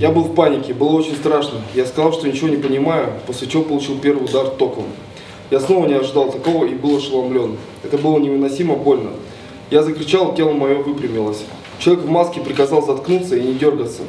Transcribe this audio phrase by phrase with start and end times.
[0.00, 1.60] Я был в панике, было очень страшно.
[1.74, 4.84] Я сказал, что ничего не понимаю, после чего получил первый удар током.
[5.50, 7.56] Я снова не ожидал такого и был ошеломлен.
[7.82, 9.10] Это было невыносимо больно.
[9.72, 11.42] Я закричал, тело мое выпрямилось.
[11.80, 14.02] Человек в маске приказал заткнуться и не дергаться.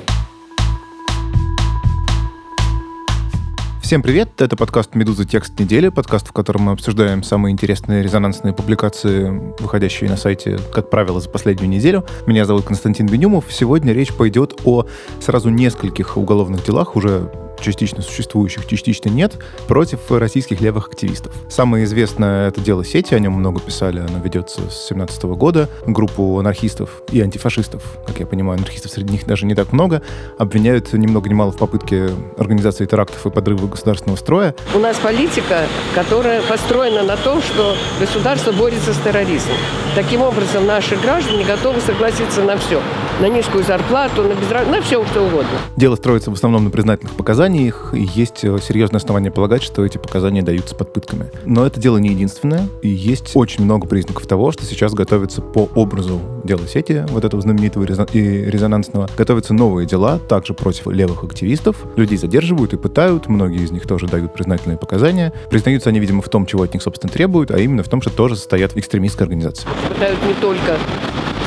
[3.90, 5.26] Всем привет, это подкаст «Медуза.
[5.26, 10.92] Текст недели», подкаст, в котором мы обсуждаем самые интересные резонансные публикации, выходящие на сайте, как
[10.92, 12.06] правило, за последнюю неделю.
[12.28, 13.46] Меня зовут Константин Бенюмов.
[13.50, 14.86] Сегодня речь пойдет о
[15.20, 19.34] сразу нескольких уголовных делах, уже частично существующих, частично нет,
[19.68, 21.34] против российских левых активистов.
[21.50, 25.70] Самое известное это дело сети, о нем много писали, оно ведется с 17 года.
[25.86, 30.02] Группу анархистов и антифашистов, как я понимаю, анархистов среди них даже не так много,
[30.38, 34.56] обвиняют ни много ни мало в попытке организации терактов и подрыва государственного строя.
[34.74, 39.58] У нас политика, которая построена на том, что государство борется с терроризмом.
[39.96, 42.82] Таким образом, наши граждане готовы согласиться на все.
[43.20, 45.50] На низкую зарплату, на безработицу, на все, что угодно.
[45.80, 49.98] Дело строится в основном на признательных показаниях, и есть э, серьезное основание полагать, что эти
[49.98, 51.32] показания даются под пытками.
[51.46, 55.70] Но это дело не единственное, и есть очень много признаков того, что сейчас готовится по
[55.76, 61.78] образу дела сети, вот этого знаменитого и резонансного, готовятся новые дела, также против левых активистов.
[61.96, 65.32] Людей задерживают и пытают, многие из них тоже дают признательные показания.
[65.50, 68.10] Признаются они, видимо, в том, чего от них, собственно, требуют, а именно в том, что
[68.10, 69.66] тоже состоят в экстремистской организации.
[69.88, 70.78] Пытают не только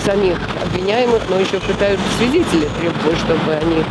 [0.05, 3.85] самих обвиняемых, но еще пытают свидетелей, требуя, чтобы они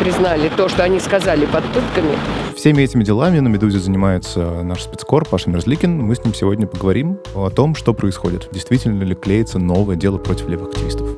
[0.00, 2.16] признали то, что они сказали под пытками.
[2.54, 5.98] Всеми этими делами на «Медузе» занимается наш спецкор Паша Мерзликин.
[5.98, 8.48] Мы с ним сегодня поговорим о том, что происходит.
[8.52, 11.08] Действительно ли клеится новое дело против левых активистов.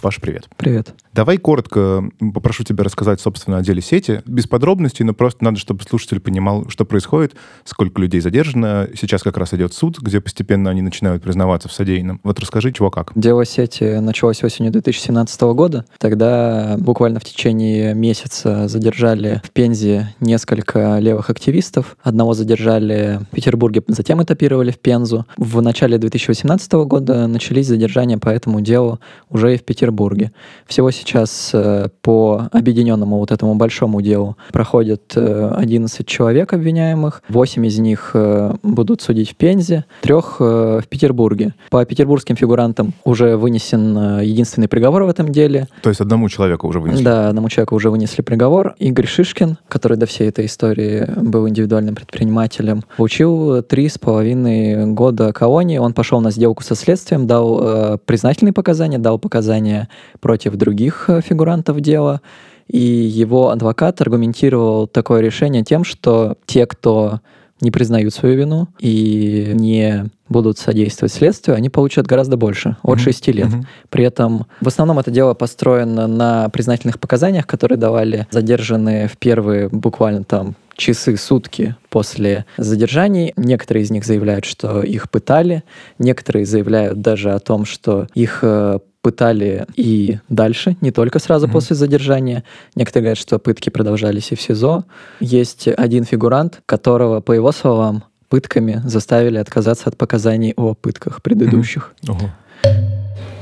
[0.00, 0.48] Паш, привет.
[0.56, 0.94] Привет.
[1.12, 4.22] Давай коротко попрошу тебя рассказать, собственно, о деле сети.
[4.26, 8.88] Без подробностей, но просто надо, чтобы слушатель понимал, что происходит, сколько людей задержано.
[8.98, 12.20] Сейчас как раз идет суд, где постепенно они начинают признаваться в содеянном.
[12.22, 13.10] Вот расскажи, чего как.
[13.16, 15.84] Дело сети началось осенью 2017 года.
[15.98, 21.96] Тогда буквально в течение месяца задержали в Пензе несколько левых активистов.
[22.02, 25.26] Одного задержали в Петербурге, затем этапировали в Пензу.
[25.36, 30.30] В начале 2018 года начались задержания по этому делу уже и в Петербурге.
[30.66, 37.66] Всего сейчас э, по объединенному вот этому большому делу проходят 11 э, человек обвиняемых, 8
[37.66, 41.54] из них э, будут судить в Пензе, трех в Петербурге.
[41.70, 45.68] По петербургским фигурантам уже вынесен единственный приговор в этом деле.
[45.82, 47.04] То есть одному человеку уже вынесли?
[47.04, 48.74] Да, одному человеку уже вынесли приговор.
[48.78, 55.32] Игорь Шишкин, который до всей этой истории был индивидуальным предпринимателем, получил три с половиной года
[55.32, 55.78] колонии.
[55.78, 59.88] Он пошел на сделку со следствием, дал э, признательные показания, дал показания
[60.20, 62.20] против других э, фигурантов дела.
[62.68, 67.20] И его адвокат аргументировал такое решение тем, что те, кто
[67.60, 73.02] не признают свою вину и не будут содействовать следствию, они получат гораздо больше, от mm-hmm.
[73.02, 73.48] 6 лет.
[73.48, 73.64] Mm-hmm.
[73.90, 79.68] При этом в основном это дело построено на признательных показаниях, которые давали задержанные в первые
[79.68, 83.34] буквально там часы, сутки после задержаний.
[83.36, 85.62] Некоторые из них заявляют, что их пытали,
[85.98, 91.52] некоторые заявляют даже о том, что их э, пытали и дальше, не только сразу mm-hmm.
[91.52, 92.44] после задержания.
[92.74, 94.84] Некоторые говорят, что пытки продолжались и в СИЗО.
[95.20, 101.94] Есть один фигурант, которого, по его словам, пытками заставили отказаться от показаний о пытках предыдущих.
[102.02, 102.30] Mm-hmm.
[102.64, 102.90] Uh-huh.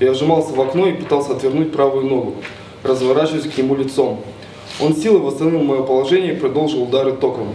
[0.00, 2.34] Я вжимался в окно и пытался отвернуть правую ногу,
[2.84, 4.20] разворачиваясь к нему лицом.
[4.80, 7.48] Он силой восстановил мое положение и продолжил удары током.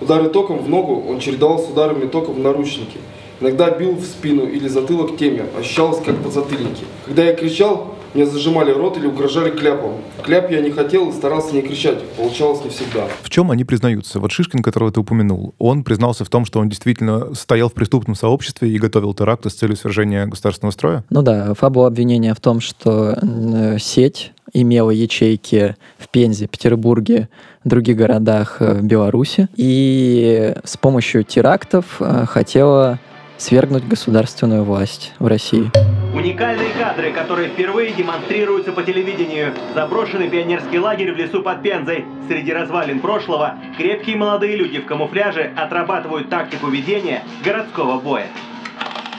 [0.00, 2.98] Удары током в ногу он чередовал с ударами током в наручники–
[3.42, 6.84] Иногда бил в спину или затылок теме, ощущалось как подзатыльники.
[7.06, 9.94] Когда я кричал, мне зажимали рот или угрожали кляпом.
[10.22, 12.00] Кляп я не хотел и старался не кричать.
[12.16, 13.08] Получалось не всегда.
[13.22, 14.20] В чем они признаются?
[14.20, 18.14] Вот Шишкин, которого ты упомянул, он признался в том, что он действительно стоял в преступном
[18.14, 21.04] сообществе и готовил теракты с целью свержения государственного строя?
[21.10, 27.28] Ну да, фабу обвинения в том, что э, сеть имела ячейки в Пензе, Петербурге,
[27.64, 33.00] других городах э, Беларуси, и с помощью терактов э, хотела
[33.42, 35.70] свергнуть государственную власть в России.
[36.14, 39.52] Уникальные кадры, которые впервые демонстрируются по телевидению.
[39.74, 42.04] Заброшенный пионерский лагерь в лесу под Пензой.
[42.28, 48.28] Среди развалин прошлого крепкие молодые люди в камуфляже отрабатывают тактику ведения городского боя.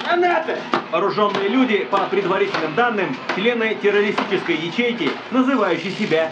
[0.06, 0.58] Гранаты!
[0.92, 6.32] Вооруженные люди, по предварительным данным, члены террористической ячейки, называющие себя.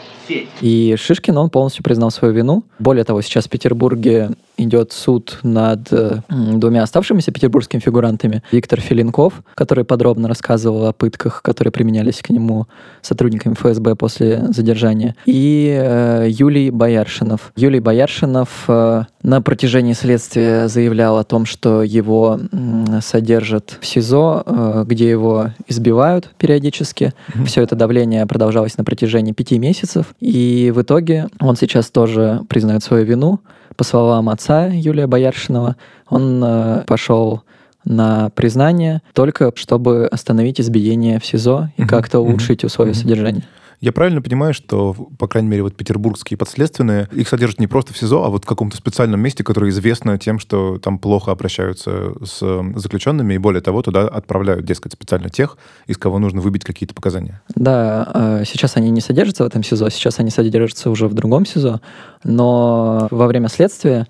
[0.61, 2.63] И Шишкин, он полностью признал свою вину.
[2.79, 8.43] Более того, сейчас в Петербурге идет суд над э, двумя оставшимися петербургскими фигурантами.
[8.51, 12.67] Виктор Филинков, который подробно рассказывал о пытках, которые применялись к нему
[13.01, 15.15] сотрудниками ФСБ после задержания.
[15.25, 17.51] И э, Юлий Бояршинов.
[17.55, 24.43] Юлий Бояршинов э, на протяжении следствия заявлял о том, что его м, содержат в СИЗО,
[24.45, 27.13] э, где его избивают периодически.
[27.45, 30.10] Все это давление продолжалось на протяжении пяти месяцев.
[30.19, 33.39] И в итоге он сейчас тоже признает свою вину.
[33.75, 35.75] По словам отца Юлия Бояршинова,
[36.09, 37.41] он э, пошел
[37.85, 43.43] на признание только чтобы остановить избиение в СИЗО и как-то улучшить условия содержания.
[43.81, 47.97] Я правильно понимаю, что, по крайней мере, вот петербургские подследственные, их содержат не просто в
[47.97, 52.63] СИЗО, а вот в каком-то специальном месте, которое известно тем, что там плохо обращаются с
[52.75, 55.57] заключенными, и более того, туда отправляют, дескать, специально тех,
[55.87, 57.41] из кого нужно выбить какие-то показания.
[57.55, 61.47] Да, э, сейчас они не содержатся в этом СИЗО, сейчас они содержатся уже в другом
[61.47, 61.81] СИЗО,
[62.23, 64.07] но во время следствия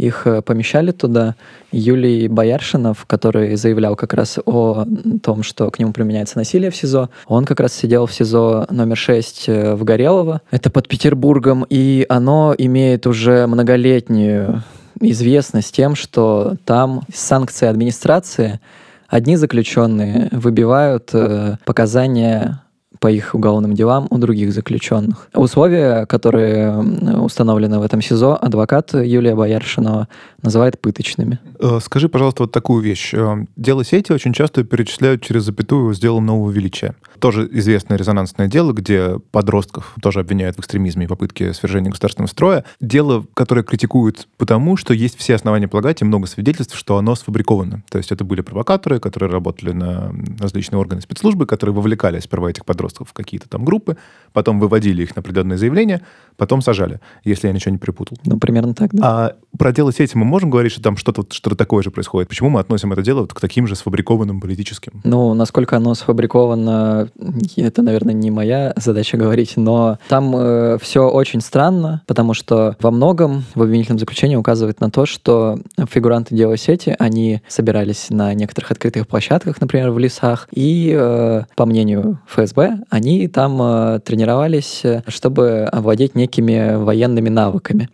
[0.00, 1.36] их э, помещали туда.
[1.72, 4.86] Юлий Бояршинов, который заявлял как раз о
[5.22, 8.96] том, что к нему применяется насилие в СИЗО, он как раз сидел в СИЗО номер
[8.96, 10.40] 6 э, в Горелово.
[10.50, 14.62] Это под Петербургом, и оно имеет уже многолетнюю
[15.00, 18.60] известность тем, что там санкции администрации
[19.08, 22.62] одни заключенные выбивают э, показания
[23.00, 25.28] по их уголовным делам у других заключенных.
[25.34, 26.78] Условия, которые
[27.22, 30.06] установлены в этом СИЗО, адвокат Юлия Бояршинова
[30.42, 31.38] называет пыточными.
[31.58, 33.12] Э, Скажи, пожалуйста, вот такую вещь.
[33.14, 36.94] Э, Дело сети очень часто перечисляют через запятую с делом нового величия.
[37.18, 42.64] Тоже известное резонансное дело, где подростков тоже обвиняют в экстремизме и попытке свержения государственного строя.
[42.80, 47.82] Дело, которое критикуют потому, что есть все основания полагать и много свидетельств, что оно сфабриковано.
[47.90, 52.64] То есть это были провокаторы, которые работали на различные органы спецслужбы, которые вовлекали сперва этих
[52.64, 53.96] подростков в какие-то там группы,
[54.32, 56.02] потом выводили их на определенные заявления,
[56.36, 58.16] потом сажали, если я ничего не перепутал.
[58.24, 59.26] Ну, примерно так, да.
[59.26, 62.28] А про дело сети мы можем говорить, что там что-то что такое же происходит?
[62.28, 65.00] Почему мы относим это дело вот к таким же сфабрикованным политическим?
[65.04, 67.08] Ну, насколько оно сфабриковано,
[67.56, 73.44] это, наверное, не моя задача говорить, но там все очень странно, потому что во многом
[73.54, 79.06] в обвинительном заключении указывает на то, что фигуранты дела сети, они собирались на некоторых открытых
[79.08, 85.64] площадках, например, в лесах, и, э, по мнению ФСБ, они там э, тренировались, э, чтобы
[85.64, 87.88] овладеть некими военными навыками.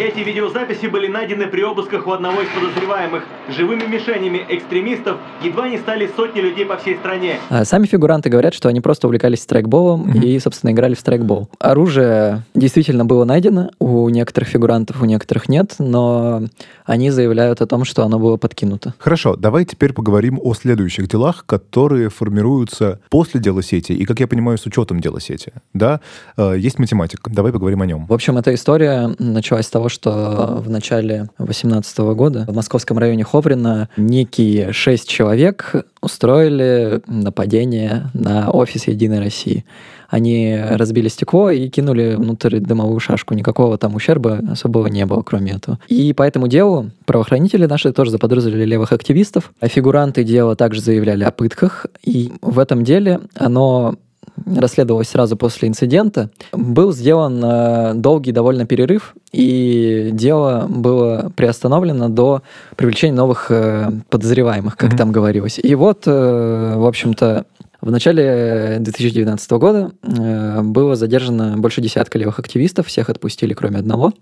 [0.00, 3.22] Эти видеозаписи были найдены при обысках у одного из подозреваемых.
[3.50, 7.38] Живыми мишенями экстремистов едва не стали сотни людей по всей стране.
[7.50, 11.50] А Сами фигуранты говорят, что они просто увлекались страйкболом и, собственно, играли в страйкбол.
[11.58, 16.44] Оружие действительно было найдено у некоторых фигурантов, у некоторых нет, но
[16.86, 18.94] они заявляют о том, что оно было подкинуто.
[18.96, 24.26] Хорошо, давай теперь поговорим о следующих делах, которые формируются после дела сети и, как я
[24.26, 25.52] понимаю, с учетом дела сети.
[25.74, 26.00] Да,
[26.38, 27.20] Э, есть математик.
[27.28, 28.06] Давай поговорим о нем.
[28.06, 33.24] В общем, эта история началась с того, что в начале 2018 года в московском районе
[33.24, 39.64] Ховрина некие шесть человек устроили нападение на офис «Единой России».
[40.08, 43.34] Они разбили стекло и кинули внутрь дымовую шашку.
[43.34, 45.78] Никакого там ущерба особого не было, кроме этого.
[45.86, 49.52] И по этому делу правоохранители наши тоже заподозрили левых активистов.
[49.60, 51.86] А фигуранты дела также заявляли о пытках.
[52.04, 53.94] И в этом деле оно
[54.56, 62.42] расследовалось сразу после инцидента, был сделан э, долгий довольно перерыв, и дело было приостановлено до
[62.76, 64.98] привлечения новых э, подозреваемых, как Мгм.
[64.98, 65.58] там говорилось.
[65.62, 67.44] И вот, э, в общем-то,
[67.80, 74.12] в начале 2019 года э, было задержано больше десятка левых активистов, всех отпустили, кроме одного.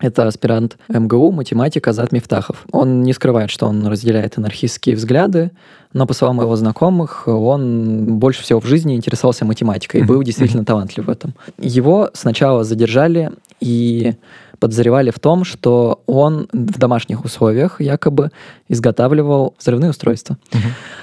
[0.00, 2.64] Это аспирант МГУ, математик Азат Мифтахов.
[2.72, 5.52] Он не скрывает, что он разделяет анархистские взгляды,
[5.92, 10.64] но, по словам его знакомых, он больше всего в жизни интересовался математикой и был действительно
[10.64, 11.34] талантлив в этом.
[11.58, 14.14] Его сначала задержали и
[14.58, 18.30] подозревали в том, что он в домашних условиях якобы
[18.68, 20.38] изготавливал взрывные устройства.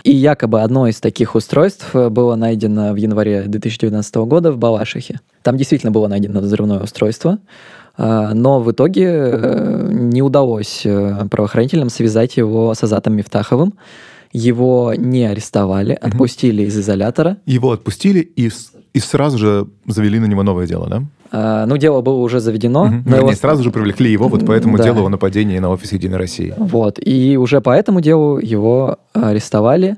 [0.03, 5.21] И якобы одно из таких устройств было найдено в январе 2019 года в Балашихе.
[5.43, 7.39] Там действительно было найдено взрывное устройство,
[8.34, 13.74] но в итоге э, не удалось э, правоохранителям связать его с Азатом Мифтаховым.
[14.34, 17.38] Его не арестовали, отпустили из изолятора.
[17.46, 18.50] Его отпустили и,
[18.93, 21.03] и сразу же завели на него новое дело, да?
[21.34, 22.86] А, Ну, дело было уже заведено.
[22.86, 23.03] Мгм.
[23.05, 24.84] но его- Вернее, сразу же привлекли его вот по этому Да.
[24.86, 26.53] делу о нападении на офис Единой России.
[26.58, 26.98] Вот.
[27.05, 29.98] И уже по этому делу его арестовали,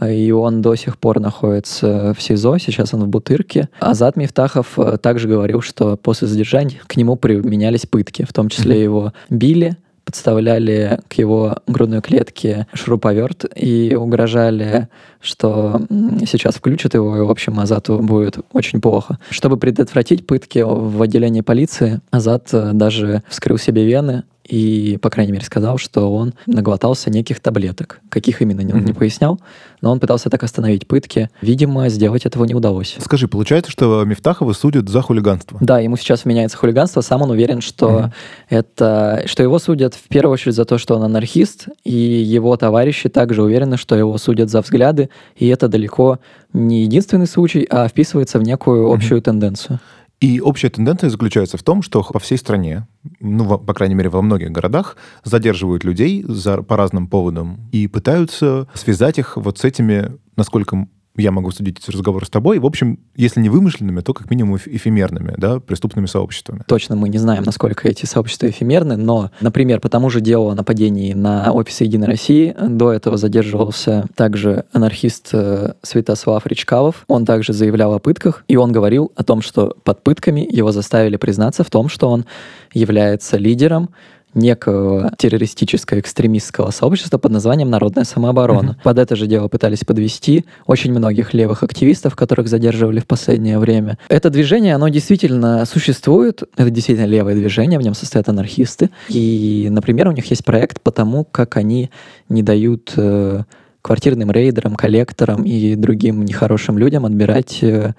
[0.00, 3.68] и он до сих пор находится в СИЗО, сейчас он в Бутырке.
[3.78, 8.82] Азат Мифтахов э, также говорил, что после задержания к нему применялись пытки, в том числе
[8.82, 14.88] его били, подставляли к его грудной клетке шуруповерт и угрожали,
[15.20, 15.80] что
[16.26, 19.18] сейчас включат его, и, в общем, Азату будет очень плохо.
[19.30, 25.32] Чтобы предотвратить пытки в отделении полиции, Азат э, даже вскрыл себе вены и, по крайней
[25.32, 28.00] мере, сказал, что он наглотался неких таблеток.
[28.08, 29.40] Каких именно, он не пояснял,
[29.80, 31.30] но он пытался так остановить пытки.
[31.40, 32.96] Видимо, сделать этого не удалось.
[33.00, 35.58] Скажи, получается, что Мифтахова судят за хулиганство?
[35.60, 38.12] Да, ему сейчас меняется хулиганство, сам он уверен, что mm-hmm.
[38.50, 43.08] это, что его судят в первую очередь за то, что он анархист, и его товарищи
[43.08, 46.18] также уверены, что его судят за взгляды, и это далеко
[46.52, 49.24] не единственный случай, а вписывается в некую общую mm-hmm.
[49.24, 49.80] тенденцию.
[50.22, 52.86] И общая тенденция заключается в том, что по всей стране,
[53.18, 58.68] ну, по крайней мере, во многих городах, задерживают людей за, по разным поводам и пытаются
[58.72, 62.98] связать их вот с этими, насколько я могу судить эти разговоры с тобой, в общем,
[63.16, 66.62] если не вымышленными, то как минимум эфемерными, да, преступными сообществами.
[66.66, 70.54] Точно мы не знаем, насколько эти сообщества эфемерны, но, например, по тому же делу о
[70.54, 77.04] нападении на офис Единой России до этого задерживался также анархист э, Святослав Речкалов.
[77.08, 81.16] Он также заявлял о пытках, и он говорил о том, что под пытками его заставили
[81.16, 82.24] признаться в том, что он
[82.72, 83.90] является лидером
[84.34, 88.78] некого террористического экстремистского сообщества под названием «Народная самооборона».
[88.82, 93.98] Под это же дело пытались подвести очень многих левых активистов, которых задерживали в последнее время.
[94.08, 98.90] Это движение, оно действительно существует, это действительно левое движение, в нем состоят анархисты.
[99.08, 101.90] И, например, у них есть проект по тому, как они
[102.28, 103.42] не дают э,
[103.82, 107.94] квартирным рейдерам, коллекторам и другим нехорошим людям отбирать э,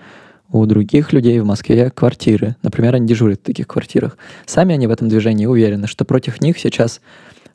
[0.54, 2.56] у других людей в Москве квартиры.
[2.62, 4.18] Например, они дежурят в таких квартирах.
[4.46, 7.02] Сами они в этом движении уверены, что против них сейчас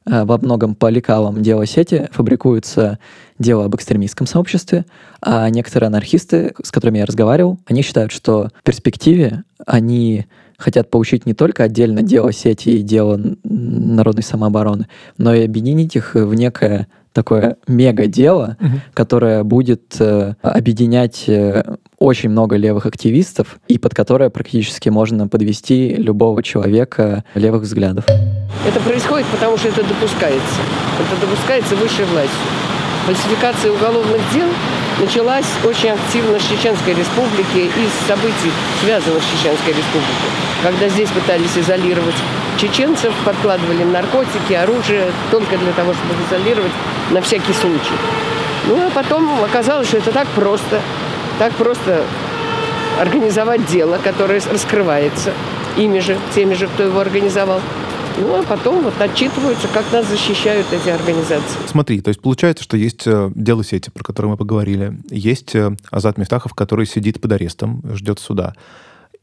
[0.04, 2.98] э, во многом по лекалам дела сети фабрикуется
[3.38, 4.84] дело об экстремистском сообществе,
[5.22, 10.26] а некоторые анархисты, с которыми я разговаривал, они считают, что в перспективе они
[10.58, 16.16] хотят получить не только отдельно дело сети и дело народной самообороны, но и объединить их
[16.16, 18.80] в некое такое мега-дело, угу.
[18.94, 21.64] которое будет э, объединять э,
[21.98, 28.04] очень много левых активистов, и под которое практически можно подвести любого человека левых взглядов.
[28.64, 30.60] Это происходит, потому что это допускается.
[31.00, 32.46] Это допускается высшей властью.
[33.06, 34.46] Фальсификация уголовных дел
[35.00, 38.52] началась очень активно с Чеченской республики из событий,
[38.84, 40.30] связанных с Чеченской республикой.
[40.62, 42.14] Когда здесь пытались изолировать
[42.58, 46.72] чеченцев, подкладывали наркотики, оружие, только для того, чтобы изолировать
[47.10, 47.94] на всякий случай.
[48.66, 50.80] Ну, а потом оказалось, что это так просто.
[51.38, 52.04] Так просто
[53.00, 55.32] организовать дело, которое раскрывается
[55.76, 57.60] ими же, теми же, кто его организовал.
[58.20, 61.58] Ну, а потом вот отчитываются, как нас защищают эти организации.
[61.68, 64.98] Смотри, то есть получается, что есть э, дело сети, про которое мы поговорили.
[65.08, 68.54] Есть э, Азат Мифтахов, который сидит под арестом, ждет суда.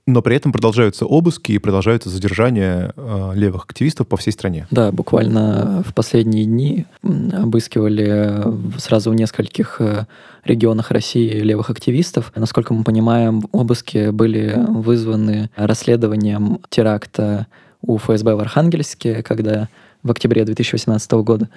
[0.08, 4.68] Но при этом продолжаются обыски и продолжаются задержания э, левых активистов по всей стране.
[4.70, 8.44] Да, буквально в последние дни обыскивали
[8.78, 10.06] сразу в нескольких э,
[10.44, 12.32] регионах России левых активистов.
[12.36, 17.48] Насколько мы понимаем, обыски были вызваны расследованием теракта
[17.82, 19.70] у ФСБ в Архангельске, когда
[20.06, 21.50] в октябре 2018 года,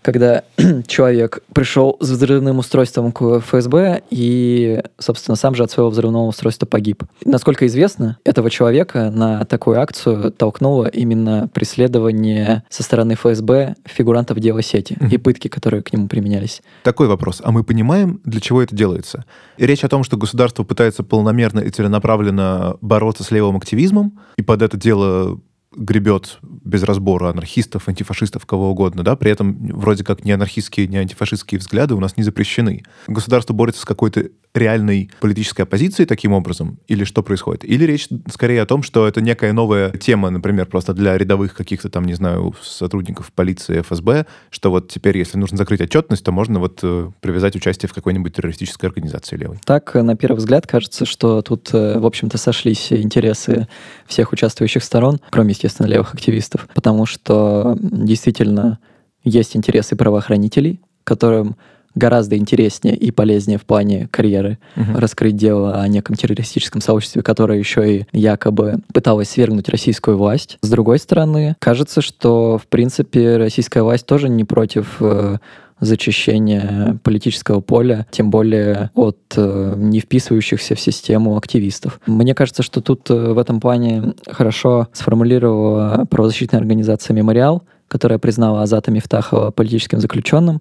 [0.00, 0.42] когда
[0.86, 6.64] человек пришел с взрывным устройством к ФСБ и, собственно, сам же от своего взрывного устройства
[6.64, 7.04] погиб.
[7.24, 14.62] Насколько известно, этого человека на такую акцию толкнуло именно преследование со стороны ФСБ фигурантов дела
[14.62, 16.62] сети и пытки, которые к нему применялись.
[16.82, 17.42] Такой вопрос.
[17.44, 19.26] А мы понимаем, для чего это делается?
[19.58, 24.42] И речь о том, что государство пытается полномерно и целенаправленно бороться с левым активизмом, и
[24.42, 25.38] под это дело
[25.74, 30.96] гребет без разбора анархистов, антифашистов, кого угодно, да, при этом вроде как ни анархистские, ни
[30.96, 32.82] антифашистские взгляды у нас не запрещены.
[33.06, 36.78] Государство борется с какой-то реальной политической оппозицией таким образом?
[36.88, 37.64] Или что происходит?
[37.64, 41.88] Или речь скорее о том, что это некая новая тема, например, просто для рядовых каких-то
[41.88, 46.58] там, не знаю, сотрудников полиции, ФСБ, что вот теперь, если нужно закрыть отчетность, то можно
[46.58, 49.58] вот э, привязать участие в какой-нибудь террористической организации левой.
[49.64, 53.68] Так, на первый взгляд, кажется, что тут, э, в общем-то, сошлись интересы
[54.06, 58.78] всех участвующих сторон, кроме, естественно, левых активистов, потому что действительно
[59.22, 61.56] есть интересы правоохранителей, которым
[61.94, 64.98] гораздо интереснее и полезнее в плане карьеры угу.
[64.98, 70.58] раскрыть дело о неком террористическом сообществе, которое еще и якобы пыталось свергнуть российскую власть.
[70.62, 75.38] С другой стороны, кажется, что, в принципе, российская власть тоже не против э,
[75.80, 82.00] зачищения политического поля, тем более от э, не вписывающихся в систему активистов.
[82.06, 88.62] Мне кажется, что тут э, в этом плане хорошо сформулировала правозащитная организация «Мемориал», которая признала
[88.62, 90.60] Азата Мифтахова политическим заключенным,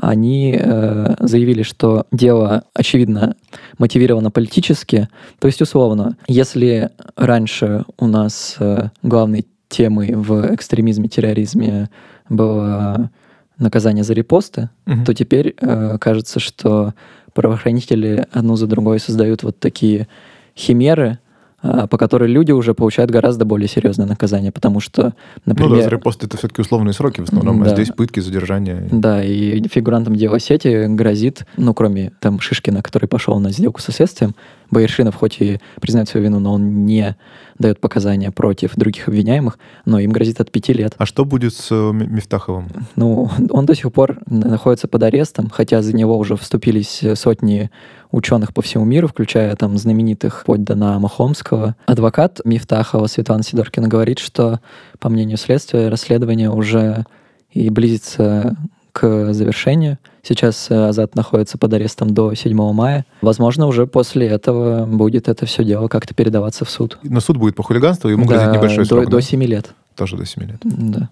[0.00, 3.36] они э, заявили, что дело, очевидно,
[3.78, 5.08] мотивировано политически.
[5.38, 11.90] То есть, условно, если раньше у нас э, главный темой в экстремизме, терроризме
[12.28, 13.10] было
[13.58, 15.04] наказание за репосты, Мгм.
[15.04, 16.94] то теперь э, кажется, что
[17.32, 20.08] правоохранители одну за другой создают вот такие
[20.56, 21.18] химеры,
[21.64, 25.02] по которой люди уже получают гораздо более серьезное наказание, потому что,
[25.46, 25.82] Ну да, например...
[25.84, 27.74] за репост это все-таки условные сроки в основном, а Да.
[27.74, 28.86] здесь пытки, задержания.
[28.90, 33.92] Да, и фигурантам дела сети грозит, ну, кроме там Шишкина, который пошел на сделку со
[33.92, 34.34] следствием,
[34.74, 37.16] Байершинов хоть и признает свою вину, но он не
[37.58, 40.94] дает показания против других обвиняемых, но им грозит от пяти лет.
[40.98, 42.68] А что будет с э, Мифтаховым?
[42.96, 47.70] Ну, он до сих пор находится под арестом, хотя за него уже вступились сотни
[48.10, 51.76] ученых по всему миру, включая там знаменитых вплоть до Наама Хомского.
[51.86, 54.60] Адвокат Мифтахова Светлана Сидоркина говорит, что,
[54.98, 57.04] по мнению следствия, расследование уже
[57.50, 58.56] и близится
[58.94, 59.98] к завершению.
[60.22, 63.04] Сейчас э, Азат находится под арестом до 7 мая.
[63.22, 66.96] Возможно, уже после этого будет это все дело как-то передаваться в суд.
[67.02, 69.20] На суд будет по хулиганству, ему Да, грозит небольшой до, срок, до да?
[69.20, 69.74] 7 лет.
[69.96, 70.60] Тоже до 7 лет.
[70.62, 71.08] Да.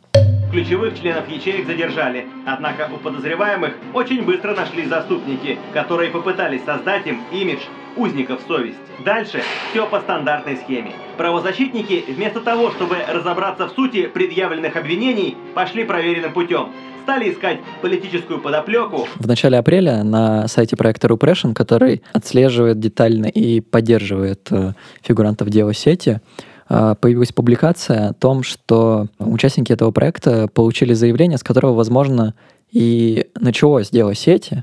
[0.53, 7.21] Ключевых членов ячеек задержали, однако у подозреваемых очень быстро нашли заступники, которые попытались создать им
[7.33, 7.61] имидж
[7.97, 8.79] узников совести.
[9.05, 10.93] Дальше все по стандартной схеме.
[11.17, 16.69] Правозащитники вместо того, чтобы разобраться в сути предъявленных обвинений, пошли проверенным путем.
[17.03, 23.61] Стали искать политическую подоплеку, В начале апреля на сайте проекта Rupression, который отслеживает детально и
[23.61, 26.21] поддерживает э, фигурантов дела сети,
[26.69, 32.35] э, появилась публикация о том, что участники этого проекта получили заявление, с которого, возможно,
[32.71, 34.63] и началось дело сети,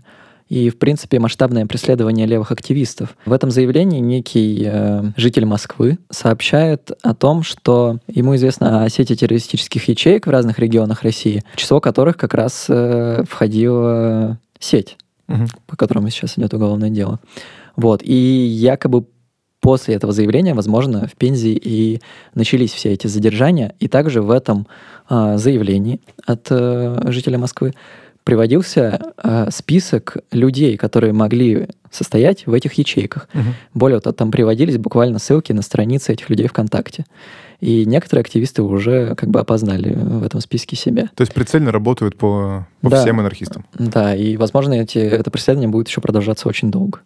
[0.49, 3.15] и, в принципе, масштабное преследование левых активистов.
[3.25, 9.15] В этом заявлении некий э, житель Москвы сообщает о том, что ему известно о сети
[9.15, 15.47] террористических ячеек в разных регионах России, в число которых как раз э, входила сеть, Мгм.
[15.67, 17.19] по которому сейчас идет уголовное дело.
[17.75, 18.01] Вот.
[18.03, 19.05] И якобы
[19.61, 22.01] после этого заявления, возможно, в Пензе и
[22.33, 23.75] начались все эти задержания.
[23.79, 24.65] И также в этом
[25.07, 27.73] а, заявлении от э, жителя Москвы
[28.29, 33.27] приводился а, список людей, которые могли состоять в этих ячейках.
[33.33, 33.55] Мгм.
[33.73, 37.05] Более того, там приводились буквально ссылки на страницы этих людей ВКонтакте.
[37.59, 41.09] И некоторые активисты уже как бы опознали в этом списке себя.
[41.15, 43.01] То есть прицельно работают по, по Да.
[43.01, 43.65] всем анархистам.
[43.73, 46.99] Да, и, возможно, эти, это преследование будет еще продолжаться очень долго.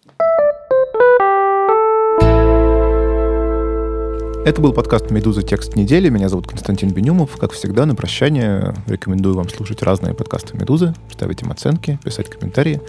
[4.45, 5.41] Это был подкаст «Медуза.
[5.41, 6.09] Текст недели».
[6.09, 7.37] Меня зовут Константин Бенюмов.
[7.37, 12.81] Как всегда, на прощание рекомендую вам слушать разные подкасты «Медузы», ставить им оценки, писать комментарии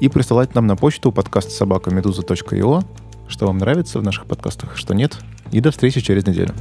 [0.00, 1.90] и присылать нам на почту подкаст собака
[3.26, 5.16] что вам нравится в наших подкастах, что нет.
[5.50, 6.52] И до встречи через неделю.